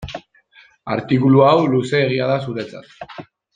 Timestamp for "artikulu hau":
0.95-1.53